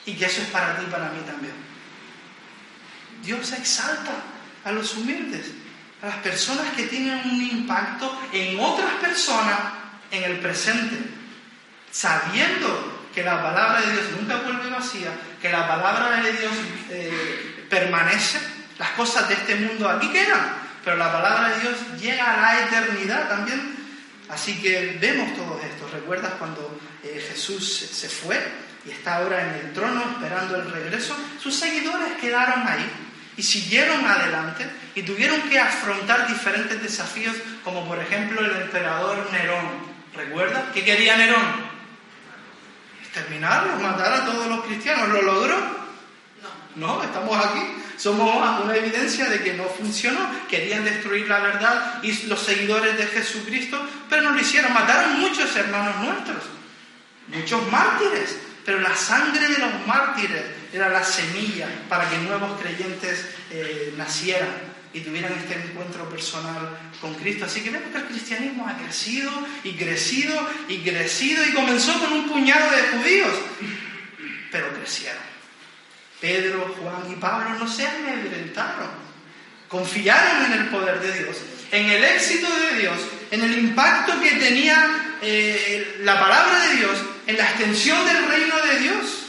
[0.07, 1.55] y que eso es para ti y para mí también.
[3.23, 4.13] Dios exalta
[4.65, 5.47] a los humildes,
[6.03, 9.59] a las personas que tienen un impacto en otras personas
[10.11, 10.97] en el presente,
[11.91, 16.53] sabiendo que la palabra de Dios nunca vuelve vacía, que la palabra de Dios
[16.91, 18.39] eh, permanece,
[18.79, 22.67] las cosas de este mundo aquí quedan, pero la palabra de Dios llega a la
[22.67, 23.75] eternidad también.
[24.29, 25.89] Así que vemos todo esto.
[25.93, 28.66] ¿Recuerdas cuando eh, Jesús se fue?
[28.87, 32.89] Y está ahora en el trono esperando el regreso, sus seguidores quedaron ahí
[33.37, 39.97] y siguieron adelante y tuvieron que afrontar diferentes desafíos, como por ejemplo el emperador Nerón.
[40.15, 40.71] ¿Recuerda?
[40.73, 41.67] ¿Qué quería Nerón?
[43.17, 45.09] terminarlos, matar a todos los cristianos.
[45.09, 45.57] ¿Lo logró?
[46.75, 47.61] No, estamos aquí.
[47.97, 50.21] Somos una evidencia de que no funcionó.
[50.49, 54.75] Querían destruir la verdad y los seguidores de Jesucristo, pero no lo hicieron.
[54.75, 56.45] Mataron muchos hermanos nuestros,
[57.29, 58.37] muchos mártires.
[58.67, 64.51] Pero la sangre de los mártires era la semilla para que nuevos creyentes eh, nacieran
[64.93, 67.45] y tuvieran este encuentro personal con Cristo.
[67.45, 69.31] Así que vemos que el cristianismo ha crecido
[69.63, 70.35] y crecido
[70.69, 73.33] y crecido y comenzó con un puñado de judíos,
[74.51, 75.23] pero crecieron.
[76.21, 78.89] Pedro, Juan y Pablo no se amedrentaron,
[79.69, 81.37] confiaron en el poder de Dios,
[81.71, 82.99] en el éxito de Dios,
[83.31, 88.55] en el impacto que tenía eh, la palabra de Dios, en la extensión del reino
[88.67, 89.23] de Dios.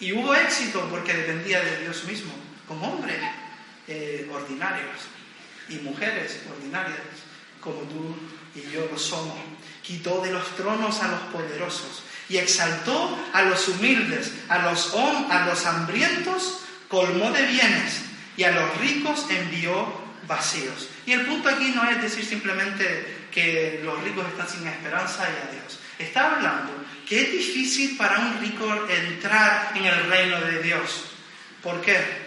[0.00, 2.32] Y hubo éxito porque dependía de Dios mismo,
[2.66, 3.18] como hombres
[3.86, 4.96] eh, ordinarios
[5.68, 6.98] y mujeres ordinarias,
[7.60, 8.16] como tú
[8.54, 9.36] y yo lo somos.
[9.82, 15.46] Quitó de los tronos a los poderosos y exaltó a los humildes, a los, a
[15.46, 18.02] los hambrientos colmó de bienes
[18.36, 19.86] y a los ricos envió
[20.26, 20.88] vacíos.
[21.06, 25.48] Y el punto aquí no es decir simplemente que los ricos están sin esperanza y
[25.48, 25.78] a Dios.
[25.98, 31.04] Está hablando que es difícil para un rico entrar en el reino de Dios.
[31.62, 32.24] ¿Por qué?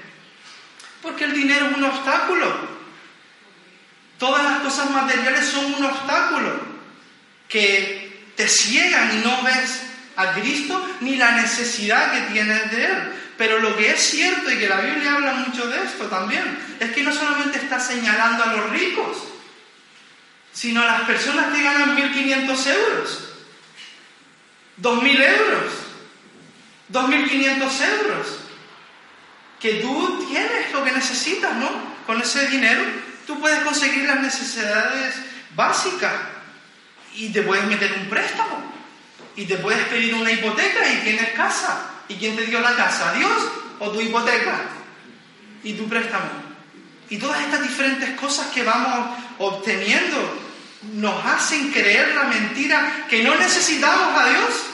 [1.02, 2.78] Porque el dinero es un obstáculo.
[4.18, 6.60] Todas las cosas materiales son un obstáculo
[7.48, 9.82] que te ciegan y no ves
[10.16, 13.14] a Cristo ni la necesidad que tienes de Él.
[13.38, 16.92] Pero lo que es cierto y que la Biblia habla mucho de esto también, es
[16.92, 19.18] que no solamente está señalando a los ricos,
[20.52, 23.27] sino a las personas que ganan 1.500 euros,
[24.82, 25.74] 2.000 euros,
[26.92, 28.28] 2.500 euros
[29.60, 31.70] que tú tienes lo que necesitas, ¿no?
[32.06, 32.84] Con ese dinero
[33.26, 35.16] tú puedes conseguir las necesidades
[35.56, 36.14] básicas
[37.16, 38.64] y te puedes meter un préstamo
[39.36, 41.92] y te puedes pedir una hipoteca y tienes casa.
[42.08, 43.14] ¿Y quién te dio la casa?
[43.14, 44.62] ¿Dios o tu hipoteca?
[45.64, 46.26] ¿Y tu préstamo?
[47.10, 50.47] Y todas estas diferentes cosas que vamos obteniendo
[50.94, 54.66] nos hacen creer la mentira que no necesitamos a Dios.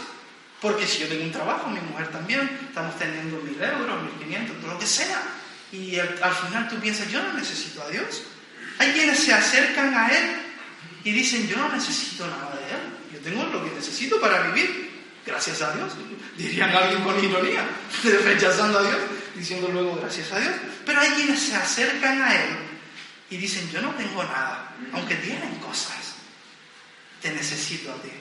[0.61, 4.59] Porque si yo tengo un trabajo, mi mujer también, estamos teniendo mil euros, mil quinientos,
[4.61, 5.21] todo lo que sea.
[5.71, 8.23] Y al, final tú piensas, yo no necesito a Dios.
[8.79, 10.35] Hay quienes se acercan a Él
[11.03, 12.81] y dicen, yo no necesito nada de Él.
[13.13, 14.91] Yo tengo lo que necesito para vivir.
[15.25, 15.93] Gracias a Dios.
[16.37, 17.65] Dirían alguien con ironía,
[18.23, 18.97] rechazando a Dios,
[19.35, 20.53] diciendo luego gracias a Dios.
[20.85, 22.72] Pero hay quienes se acercan a Él
[23.33, 26.17] y dicen, yo no tengo nada, aunque tienen cosas.
[27.19, 28.11] Te necesito a ti.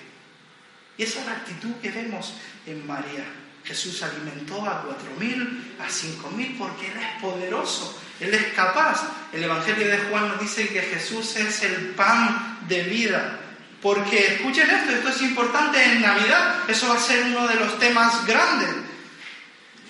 [0.97, 2.33] Y esa es la actitud que vemos
[2.65, 3.27] en María.
[3.63, 9.03] Jesús alimentó a cuatro mil, a cinco mil, porque Él es poderoso, Él es capaz.
[9.35, 13.39] El Evangelio de Juan nos dice que Jesús es el pan de vida.
[13.83, 17.79] Porque, escuchen esto, esto es importante en Navidad, eso va a ser uno de los
[17.79, 18.71] temas grandes.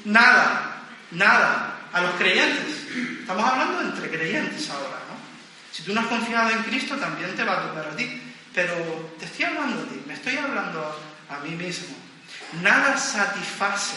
[0.04, 0.82] Nada,
[1.12, 2.88] nada, a los creyentes.
[3.20, 5.01] Estamos hablando entre creyentes ahora.
[5.72, 8.20] Si tú no has confiado en Cristo, también te va a tocar a ti.
[8.54, 8.74] Pero
[9.18, 11.96] te estoy hablando a ti, me estoy hablando a, mí mismo.
[12.60, 13.96] Nada satisface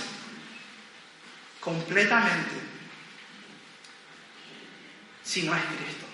[1.60, 2.56] completamente
[5.24, 6.06] si no es Cristo.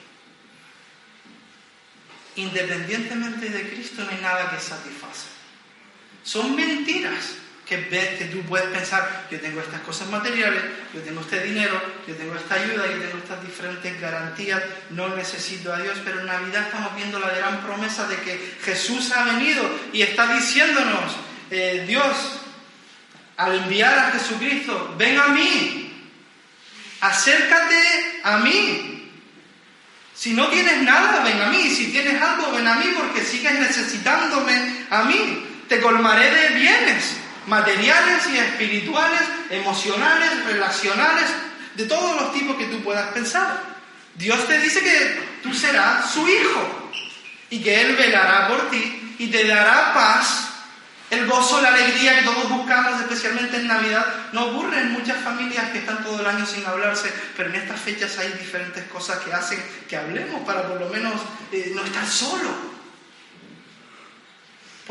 [2.37, 5.27] Independientemente de Cristo no hay nada que satisface.
[6.23, 10.61] Son mentiras que, que tú puedes pensar, yo tengo estas cosas materiales,
[10.93, 15.73] yo tengo este dinero, yo tengo esta ayuda, yo tengo estas diferentes garantías, no necesito
[15.73, 19.63] a Dios, pero en Navidad estamos viendo la gran promesa de que Jesús ha venido
[19.93, 21.15] y está diciéndonos,
[21.49, 22.41] eh, Dios,
[23.37, 26.09] al enviar a Jesucristo, ven a mí,
[26.99, 28.87] acércate a mí.
[30.13, 31.67] Si no tienes nada, ven a mí.
[31.69, 35.47] Si tienes algo, ven a mí porque sigues necesitándome a mí.
[35.67, 41.25] Te colmaré de bienes materiales y espirituales, emocionales, relacionales,
[41.75, 43.61] de todos los tipos que tú puedas pensar.
[44.15, 46.91] Dios te dice que tú serás su hijo
[47.49, 50.47] y que Él velará por ti y te dará paz.
[51.09, 55.69] El gozo, la alegría que todos buscamos, especialmente en Navidad, no ocurre en muchas familias
[55.71, 59.33] que están todo el año sin hablarse, pero en estas fechas hay diferentes cosas que
[59.33, 61.15] hacen que hablemos para por lo menos
[61.51, 62.70] eh, no estar solo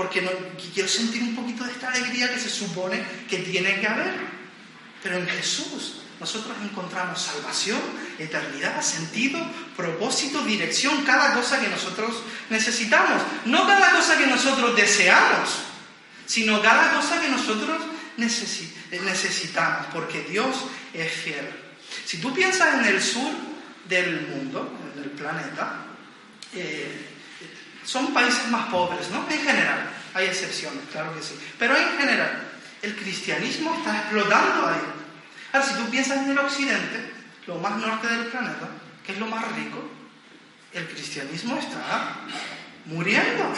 [0.01, 0.31] porque no,
[0.73, 4.15] quiero sentir un poquito de esta alegría que se supone que tiene que haber.
[5.03, 7.79] Pero en Jesús nosotros encontramos salvación,
[8.19, 9.39] eternidad, sentido,
[9.77, 13.23] propósito, dirección, cada cosa que nosotros necesitamos.
[13.45, 15.51] No cada cosa que nosotros deseamos,
[16.25, 17.83] sino cada cosa que nosotros
[18.17, 21.47] necesitamos, porque Dios es fiel.
[22.07, 23.31] Si tú piensas en el sur
[23.87, 25.85] del mundo, del planeta,
[26.55, 27.11] eh,
[27.85, 29.27] son países más pobres, ¿no?
[29.31, 31.38] En general, hay excepciones, claro que sí.
[31.59, 32.47] Pero en general,
[32.83, 34.81] El cristianismo está explotando ahí.
[35.53, 37.12] Ahora, si tú piensas en el occidente,
[37.47, 38.69] lo más norte del planeta,
[39.05, 39.85] que es lo más rico,
[40.73, 42.14] el cristianismo está
[42.87, 43.53] muriendo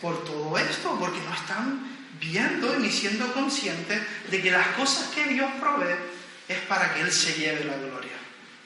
[0.00, 4.00] por todo esto, porque no están viendo ni siendo conscientes
[4.30, 5.94] de que las cosas que Dios provee
[6.48, 8.17] es para que Él se lleve la gloria.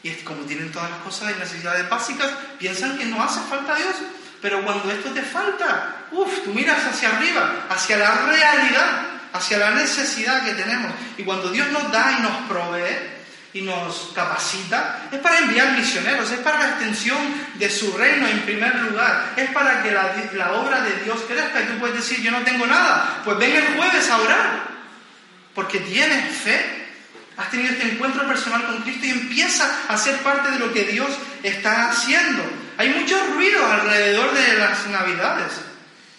[0.02, 3.76] Y es como tienen todas las cosas y necesidades básicas, piensan que no hace falta
[3.76, 3.94] Dios.
[4.40, 9.70] Pero cuando esto te falta, uff, tú miras hacia arriba, hacia la realidad, hacia la
[9.70, 10.92] necesidad que tenemos.
[11.16, 13.12] Y cuando Dios nos da y nos provee,
[13.54, 17.18] y nos capacita, es para enviar misioneros, es para la extensión
[17.54, 21.66] de su reino en primer lugar, es para que la, obra de Dios crezca y
[21.66, 24.62] tú puedes decir, yo no tengo nada, pues ven el jueves a orar,
[25.54, 26.81] porque tienes fe,
[27.36, 30.84] has tenido este encuentro personal con Cristo y empieza a ser parte de lo que
[30.84, 31.08] Dios
[31.42, 32.42] está haciendo.
[32.78, 35.52] Hay mucho ruido alrededor de las Navidades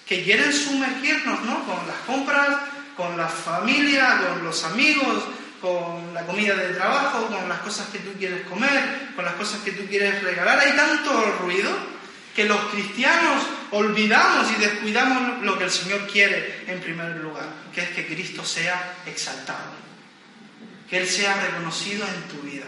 [0.08, 1.64] que quieren sumergirnos, ¿no?
[1.66, 2.58] Con las compras,
[2.96, 5.24] con la familia, con los amigos,
[5.62, 9.62] con la comida de trabajo, con las cosas que tú quieres comer, con las cosas
[9.62, 10.60] que tú quieres regalar.
[10.60, 11.72] Hay tanto ruido
[12.36, 17.82] que los cristianos olvidamos y descuidamos lo que el Señor quiere en primer lugar, que
[17.82, 19.72] es que Cristo sea exaltado,
[20.90, 22.66] que Él sea reconocido en tu vida,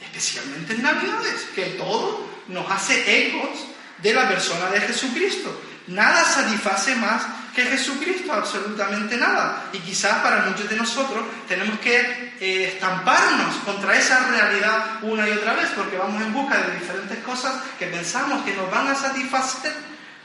[0.00, 3.66] especialmente en Navidades, que todo nos hace ecos
[3.98, 5.60] de la persona de Jesucristo.
[5.88, 7.22] Nada satisface más
[7.54, 9.70] que Jesucristo, absolutamente nada.
[9.72, 15.32] Y quizás para muchos de nosotros tenemos que eh, estamparnos contra esa realidad una y
[15.32, 18.94] otra vez, porque vamos en busca de diferentes cosas que pensamos que nos van a
[18.94, 19.72] satisfacer,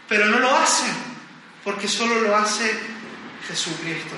[0.10, 0.94] pero no lo hacen,
[1.64, 2.78] porque solo lo hace
[3.48, 4.16] Jesucristo.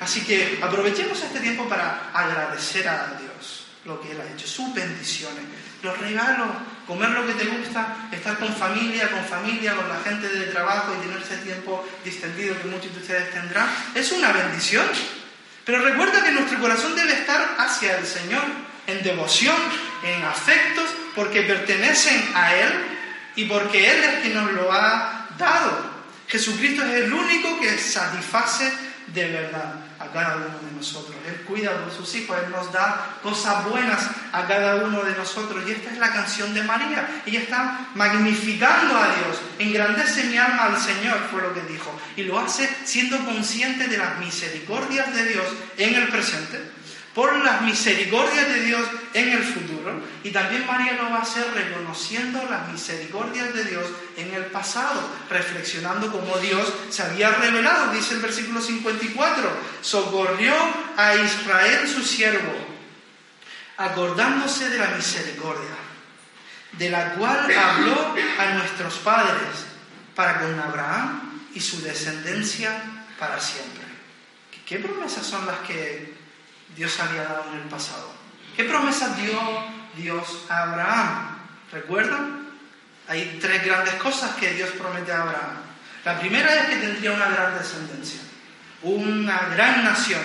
[0.00, 4.74] Así que aprovechemos este tiempo para agradecer a Dios lo que Él ha hecho, sus
[4.74, 5.42] bendiciones,
[5.82, 6.48] los regalos,
[6.86, 10.92] comer lo que te gusta, estar con familia, con familia, con la gente de trabajo
[10.94, 14.84] y tener ese tiempo distendido que muchos de ustedes tendrán, es una bendición.
[15.64, 18.42] Pero recuerda que nuestro corazón debe estar hacia el Señor,
[18.86, 19.56] en devoción,
[20.04, 22.72] en afectos, porque pertenecen a Él
[23.36, 25.96] y porque Él es quien nos lo ha dado.
[26.28, 28.72] Jesucristo es el único que satisface
[29.08, 29.85] de verdad
[30.16, 31.14] cada uno de nosotros.
[31.26, 35.62] Él cuida por sus hijos, Él nos da cosas buenas a cada uno de nosotros.
[35.66, 37.22] Y esta es la canción de María.
[37.26, 39.40] Ella está magnificando a Dios.
[39.58, 41.94] Engrandece mi alma al Señor, fue lo que dijo.
[42.16, 46.76] Y lo hace siendo consciente de las misericordias de Dios en el presente
[47.16, 50.02] por las misericordias de Dios en el futuro.
[50.22, 55.00] Y también María lo va a hacer reconociendo las misericordias de Dios en el pasado,
[55.28, 57.92] reflexionando cómo Dios se había revelado.
[57.92, 59.50] Dice el versículo 54,
[59.80, 60.54] socorrió
[60.96, 62.52] a Israel su siervo,
[63.76, 65.76] acordándose de la misericordia,
[66.72, 69.66] de la cual habló a nuestros padres,
[70.14, 73.84] para con Abraham y su descendencia para siempre.
[74.64, 76.16] ¿Qué promesas son las que
[76.76, 78.12] Dios había dado en el pasado.
[78.54, 79.38] ¿Qué promesas dio
[79.96, 81.38] Dios a Abraham?
[81.72, 82.45] ¿Recuerdan?
[83.08, 85.56] Hay tres grandes cosas que Dios promete a Abraham.
[86.04, 88.20] La primera es que tendría una gran descendencia,
[88.82, 90.22] una gran nación,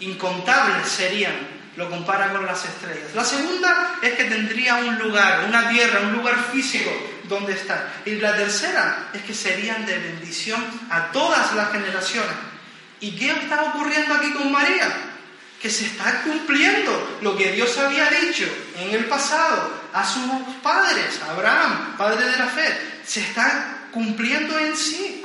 [0.00, 1.34] incontables serían,
[1.76, 3.14] lo compara con las estrellas.
[3.14, 6.90] La segunda es que tendría un lugar, una tierra, un lugar físico
[7.24, 7.88] donde estar.
[8.04, 12.34] Y la tercera es que serían de bendición a todas las generaciones.
[13.00, 14.88] ¿Y qué está ocurriendo aquí con María?
[15.64, 18.44] que se está cumpliendo lo que Dios había dicho
[18.76, 20.22] en el pasado a sus
[20.60, 25.24] padres, Abraham, padre de la fe, se está cumpliendo en sí,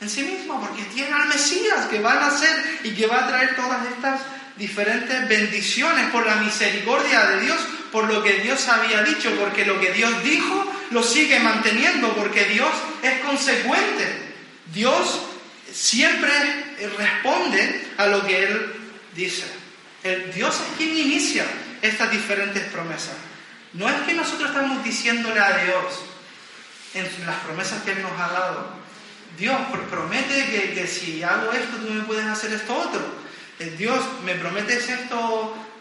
[0.00, 3.28] en sí mismo, porque tiene al Mesías que va a nacer y que va a
[3.28, 4.22] traer todas estas
[4.56, 7.58] diferentes bendiciones por la misericordia de Dios,
[7.92, 12.46] por lo que Dios había dicho, porque lo que Dios dijo lo sigue manteniendo, porque
[12.46, 12.70] Dios
[13.02, 14.06] es consecuente.
[14.72, 15.20] Dios
[15.70, 16.32] siempre
[16.96, 18.74] responde a lo que Él
[19.14, 19.44] dice.
[20.02, 21.44] El Dios es quien inicia
[21.82, 23.35] estas diferentes promesas.
[23.76, 26.02] No es que nosotros estamos diciéndole a Dios
[26.94, 28.68] en las promesas que Él nos ha dado,
[29.38, 29.56] Dios
[29.90, 33.00] promete que, si hago esto tú me puedes hacer esto otro.
[33.58, 35.18] Eh, Dios me prometes esto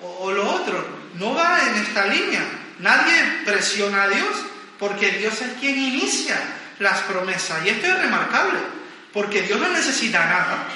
[0.01, 0.85] o, o lo otro.
[1.15, 2.41] No va en esta línea.
[2.79, 3.13] Nadie
[3.45, 4.45] presiona a Dios
[4.77, 6.37] porque Dios es quien inicia
[6.79, 7.65] las promesas.
[7.65, 8.59] Y esto es remarcable,
[9.13, 10.67] porque Dios no necesita nada.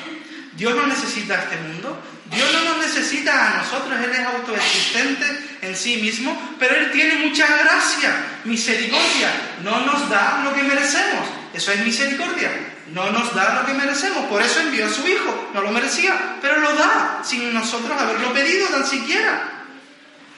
[0.54, 2.02] Dios no necesita este mundo,
[2.32, 7.26] Dios no nos necesita a nosotros, Él es autoexistente en sí mismo, pero Él tiene
[7.26, 8.14] mucha gracia,
[8.46, 9.32] misericordia.
[9.64, 12.50] No nos da lo que merecemos, eso es misericordia.
[12.94, 16.38] No nos da lo que merecemos, por eso envió a su Hijo, no lo merecía,
[16.42, 19.66] pero lo da sin nosotros haberlo pedido tan siquiera.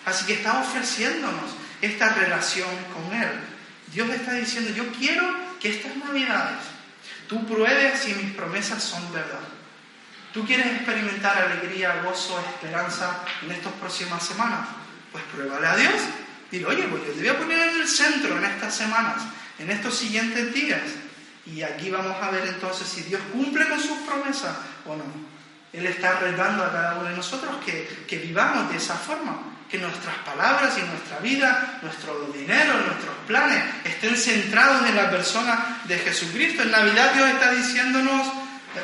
[0.05, 3.29] Así que está ofreciéndonos esta relación con Él.
[3.93, 5.23] Dios le está diciendo, yo quiero
[5.59, 6.59] que estas navidades
[7.27, 9.39] tú pruebes si mis promesas son verdad.
[10.33, 14.67] ¿Tú quieres experimentar alegría, gozo, esperanza en estas próximas semanas?
[15.11, 16.01] Pues pruébale a Dios.
[16.49, 19.23] Dile, oye, pues yo te voy a poner en el centro en estas semanas,
[19.59, 20.81] en estos siguientes días.
[21.45, 24.55] Y aquí vamos a ver entonces si Dios cumple con sus promesas
[24.85, 25.03] o no.
[25.73, 29.77] Él está retando a cada uno de nosotros que, que vivamos de esa forma que
[29.77, 35.97] nuestras palabras y nuestra vida, nuestro dinero, nuestros planes estén centrados en la persona de
[35.97, 36.63] Jesucristo.
[36.63, 38.27] En Navidad Dios está diciéndonos,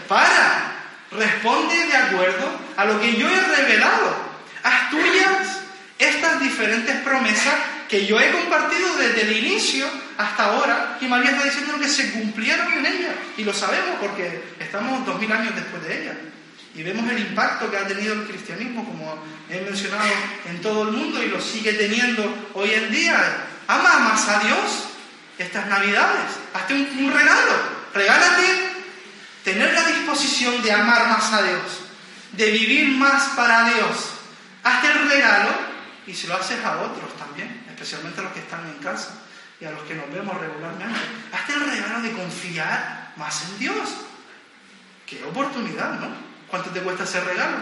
[0.07, 0.76] para,
[1.11, 4.15] responde de acuerdo a lo que yo he revelado.
[4.63, 5.59] Haz tuyas
[5.99, 7.55] estas diferentes promesas
[7.89, 9.87] que yo he compartido desde el inicio
[10.17, 13.15] hasta ahora y María está diciendo que se cumplieron en ella.
[13.37, 16.17] Y lo sabemos porque estamos dos mil años después de ella.
[16.75, 19.17] Y vemos el impacto que ha tenido el cristianismo, como
[19.49, 20.03] he mencionado,
[20.45, 23.47] en todo el mundo y lo sigue teniendo hoy en día.
[23.67, 24.89] Ama más a Dios
[25.39, 26.31] estas navidades.
[26.53, 27.77] Hazte un, regalo.
[27.93, 28.66] Regálate
[29.47, 31.79] tener la disposición de amar más a Dios,
[32.33, 34.11] de vivir más para Dios.
[34.61, 35.51] Hazte el regalo
[36.05, 39.21] y se lo haces a otros también, especialmente a los que están en casa
[39.61, 40.93] y a los que nos vemos regularmente.
[41.31, 43.89] Hazte el regalo de confiar más en Dios.
[45.05, 46.09] Qué oportunidad, ¿no?
[46.49, 47.59] ¿Cuánto te cuesta ese regalo?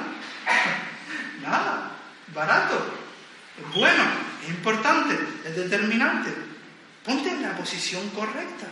[1.43, 1.91] Nada,
[2.33, 2.95] barato,
[3.75, 4.03] bueno,
[4.41, 6.33] es importante, es determinante.
[7.05, 8.65] Ponte en la posición correcta.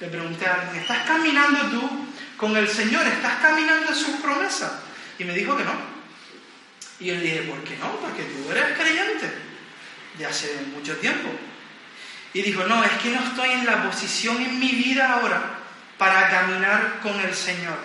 [0.00, 2.09] Le pregunté a alguien, ¿estás caminando tú
[2.40, 3.06] con el Señor?
[3.06, 4.72] ¿Estás caminando en sus promesas?
[5.18, 5.74] Y me dijo que no.
[6.98, 7.90] Y yo le dije, ¿por qué no?
[7.96, 9.30] Porque tú eres creyente
[10.18, 11.28] de hace mucho tiempo.
[12.32, 15.58] Y dijo, no, es que no estoy en la posición en mi vida ahora
[15.98, 17.76] para caminar con el Señor.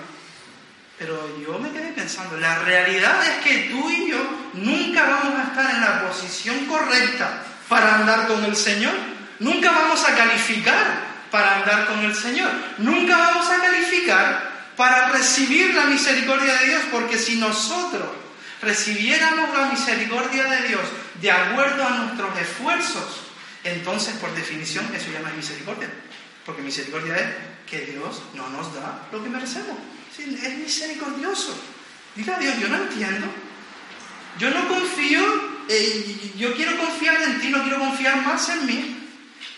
[0.98, 4.18] Pero yo me quedé pensando, la realidad es que tú y yo
[4.54, 8.94] nunca vamos a estar en la posición correcta para andar con el Señor.
[9.40, 11.05] Nunca vamos a calificar
[11.36, 12.50] para andar con el Señor.
[12.78, 18.08] Nunca vamos a calificar para recibir la misericordia de Dios, porque si nosotros
[18.62, 20.84] recibiéramos la misericordia de Dios
[21.20, 23.20] de acuerdo a nuestros esfuerzos,
[23.66, 25.90] entonces por definición eso ya no es misericordia,
[26.46, 29.76] porque misericordia es que Dios no nos da lo que merecemos
[30.18, 31.54] es misericordioso.
[32.16, 33.28] Diga a Dios, yo no entiendo.
[34.40, 35.22] Yo no confío,
[35.68, 39.10] eh, yo quiero confiar en ti, no quiero confiar más en mí.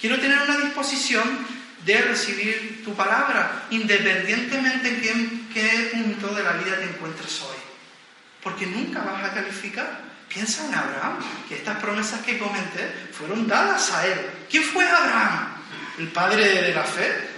[0.02, 1.57] Quiero tener una disposición
[1.88, 7.56] de recibir tu palabra, independientemente en qué, punto de la vida te encuentres hoy.
[8.44, 10.02] Porque nunca vas a calificar.
[10.28, 14.20] Piensa en Abraham, que estas promesas que comenté fueron dadas a él.
[14.50, 15.48] ¿Quién fue Abraham?
[15.98, 17.30] ¿El padre de la fe?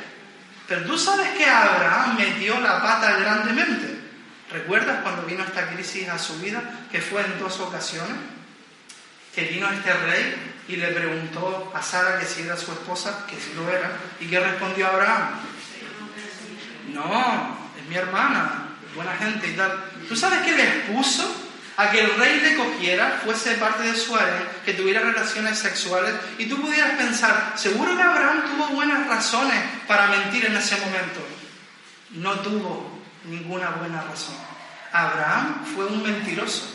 [0.68, 4.00] Pero tú sabes que Abraham metió la pata grandemente.
[4.52, 6.88] ¿Recuerdas cuando vino esta crisis a su vida?
[6.92, 8.18] Que fue en dos ocasiones.
[9.36, 13.36] Que vino este rey y le preguntó a Sara que si era su esposa, que
[13.36, 13.92] si lo era.
[14.20, 15.32] ¿Y qué respondió Abraham?
[16.94, 19.84] No, es mi hermana, buena gente y tal.
[20.08, 21.46] ¿Tú sabes qué le expuso?
[21.80, 26.14] a que el rey le cogiera, fuese parte de su harén, que tuviera relaciones sexuales,
[26.38, 31.26] y tú pudieras pensar, seguro que Abraham tuvo buenas razones para mentir en ese momento.
[32.16, 34.36] No tuvo ninguna buena razón.
[34.92, 36.70] Abraham fue un mentiroso.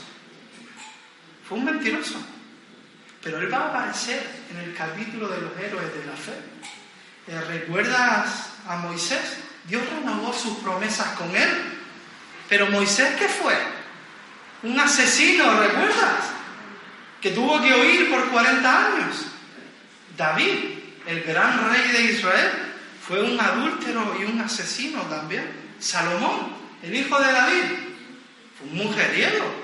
[1.47, 2.25] Fue un mentiroso.
[3.25, 6.35] Pero él va a aparecer en el capítulo de los héroes de la fe.
[7.27, 9.39] Eh, ¿Recuerdas a Moisés?
[9.67, 11.51] Dios renovó sus promesas con él.
[12.49, 13.57] Pero Moisés, ¿qué fue?
[14.65, 16.33] un asesino, ¿recuerdas?
[17.21, 19.27] Que tuvo que huir por 40 años.
[20.17, 22.51] David, el gran rey de Israel,
[23.07, 25.51] fue un adúltero y un asesino también.
[25.79, 27.63] Salomón, el hijo de David,
[28.59, 29.64] fue un mujeriego.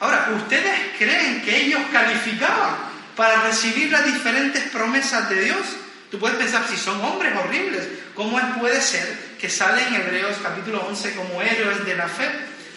[0.00, 2.76] Ahora, ¿ustedes creen que ellos calificaban
[3.16, 5.58] para recibir las diferentes promesas de Dios?
[6.10, 10.80] Tú puedes pensar, si son hombres horribles, ¿cómo puede ser que salen en Hebreos capítulo
[10.86, 12.28] 11 como héroes de la fe?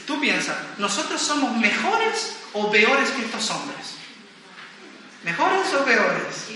[0.06, 3.96] Tú piensas, ¿nosotros somos mejores o peores que estos hombres?
[5.24, 6.48] ¿Mejores o peores?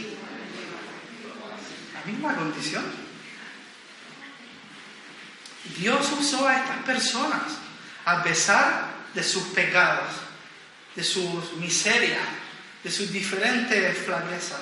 [1.94, 2.84] La misma condición.
[5.78, 7.44] Dios usó a estas personas
[8.06, 10.10] a pesar de sus pecados,
[10.96, 12.22] de sus miserias,
[12.84, 14.62] de sus diferentes flaquezas.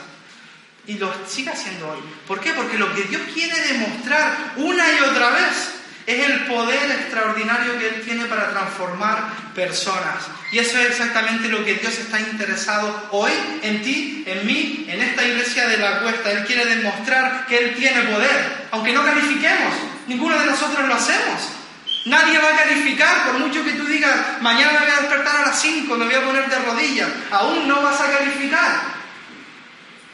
[0.86, 2.00] Y lo sigue haciendo hoy.
[2.28, 2.52] ¿Por qué?
[2.54, 5.70] Porque lo que Dios quiere demostrar una y otra vez
[6.06, 10.26] es el poder extraordinario que Él tiene para transformar personas.
[10.52, 13.32] Y eso es exactamente lo que Dios está interesado hoy
[13.62, 16.32] en ti, en mí, en esta iglesia de la cuesta.
[16.32, 19.74] Él quiere demostrar que Él tiene poder, aunque no califiquemos.
[20.08, 21.63] Ninguno de nosotros lo hacemos.
[22.06, 25.46] Nadie va a calificar, por mucho que tú digas, mañana me voy a despertar a
[25.48, 27.10] las 5, me voy a poner de rodillas.
[27.32, 28.82] Aún no vas a calificar.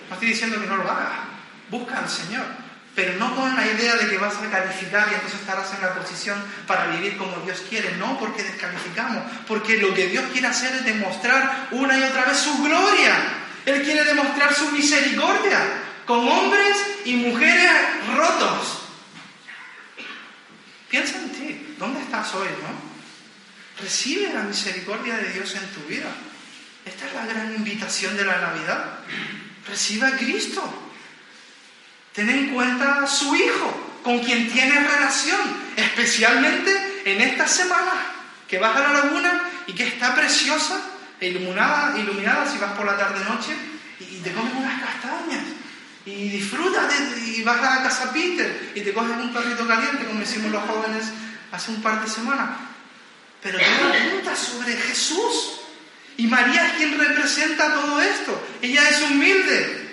[0.08, 1.14] No estoy diciendo que no lo hagas.
[1.70, 2.46] Busca al Señor.
[3.00, 5.94] pero no con la idea de que vas a calificar y entonces estarás en la
[5.94, 10.76] posición para vivir como Dios quiere, no porque descalificamos, porque lo que Dios quiere hacer
[10.76, 13.16] es demostrar una y otra vez su gloria.
[13.66, 15.60] Él quiere demostrar su misericordia
[16.06, 16.76] con hombres
[17.06, 17.72] y mujeres
[18.18, 18.82] rotos.
[20.90, 23.82] Piensa en ti, ¿dónde estás hoy, no?
[23.82, 26.10] Recibe la misericordia de Dios en tu vida.
[26.86, 29.00] Esta es la gran invitación de la Navidad.
[29.68, 30.62] Recibe a Cristo.
[32.14, 35.40] Ten en cuenta a su Hijo, con quien tienes relación,
[35.78, 37.94] especialmente en esta semana,
[38.48, 40.82] que vas a la laguna y que está preciosa,
[41.22, 43.54] e iluminada, iluminada si vas por la tarde-noche
[44.00, 45.44] y te comes unas castañas
[46.06, 46.94] y disfrutas
[47.28, 51.06] y vas a casa Peter y te coges un perrito caliente, como hicimos los jóvenes
[51.52, 52.50] hace un par de semanas.
[53.42, 55.62] Pero todo apunta sobre Jesús.
[56.18, 58.48] Y María es quien representa todo esto.
[58.62, 59.90] Ella es humilde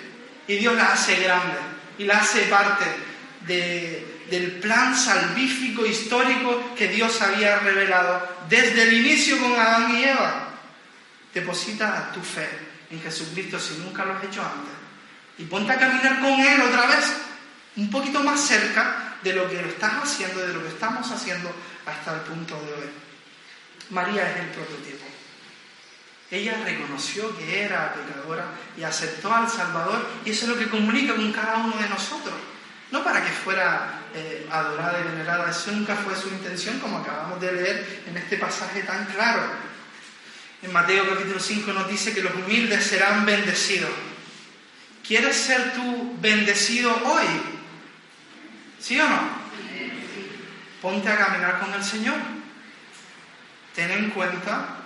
[0.47, 1.57] y Dios la hace grande
[1.97, 2.85] y la hace parte
[3.45, 10.49] del plan salvífico histórico que Dios había revelado desde el inicio con Adán y Eva.
[11.33, 12.49] Deposita tu fe
[12.91, 14.87] en Jesucristo si nunca lo has hecho antes
[15.37, 17.13] y ponte a caminar con Él otra vez,
[17.75, 21.51] un poquito más cerca de lo que lo estás haciendo, de lo que estamos haciendo
[21.85, 22.89] hasta el punto de hoy.
[23.89, 25.05] María es el prototipo.
[26.29, 28.45] Ella reconoció que era pecadora
[28.77, 32.35] y aceptó al Salvador y eso es lo que comunica con cada uno de nosotros.
[32.91, 37.39] No para que fuera eh, adorada y venerada, eso nunca fue su intención como acabamos
[37.39, 39.41] de leer en este pasaje tan claro.
[40.61, 43.91] En Mateo capítulo 5 nos dice que los humildes serán bendecidos.
[45.05, 47.56] ¿Quieres ser tú bendecido hoy?
[48.79, 49.47] ¿Sí o no?
[50.81, 52.15] Ponte a caminar con el Señor.
[53.75, 54.77] Ten en cuenta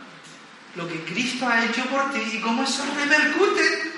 [0.75, 3.91] lo que Cristo ha hecho por ti y cómo eso repercute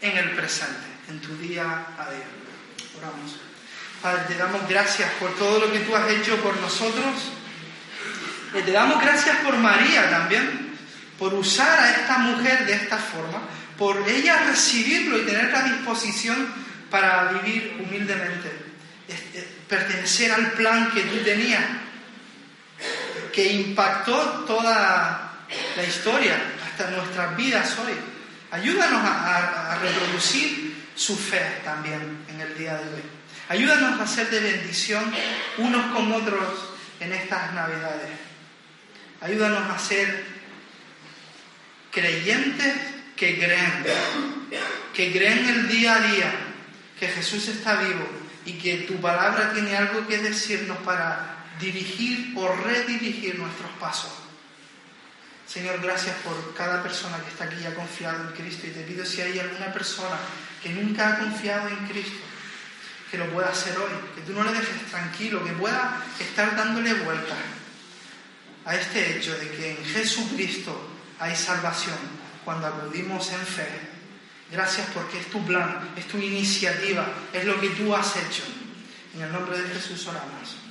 [0.00, 2.26] en el presente, en tu día a día.
[2.98, 3.40] Oramos.
[4.00, 7.32] Padre, te damos gracias por todo lo que tú has hecho por nosotros.
[8.56, 10.76] Y te damos gracias por María también,
[11.18, 13.40] por usar a esta mujer de esta forma,
[13.76, 16.46] por ella recibirlo y tener la disposición
[16.90, 18.63] para vivir humildemente,
[19.68, 21.64] pertenecer al plan que tú tenías,
[23.32, 25.44] que impactó toda
[25.76, 27.94] la historia, hasta nuestras vidas hoy.
[28.50, 33.02] Ayúdanos a, reproducir su fe también en el día de hoy.
[33.48, 35.12] Ayúdanos a ser de bendición
[35.58, 38.10] unos con otros en estas Navidades.
[39.20, 40.24] Ayúdanos a ser
[41.90, 42.74] creyentes
[43.16, 43.84] que creen,
[44.94, 46.32] que creen el día a día
[46.98, 52.48] que Jesús está vivo y que tu palabra tiene algo que decirnos para dirigir o
[52.48, 54.12] redirigir nuestros pasos.
[55.46, 58.66] Señor, gracias por cada persona que está aquí ha confiado en Cristo.
[58.66, 60.16] Y te pido si hay alguna persona
[60.62, 62.24] que nunca ha confiado en Cristo,
[63.10, 66.94] que lo pueda hacer hoy, que tú no le dejes tranquilo, que pueda estar dándole
[66.94, 67.38] vueltas
[68.64, 70.90] a este hecho de que en Jesucristo
[71.20, 71.98] hay salvación
[72.44, 73.93] cuando acudimos en fe.
[74.54, 78.44] Gracias porque es tu plan, es tu iniciativa, es lo que tú has hecho.
[79.16, 80.63] En el nombre de Jesús oramos.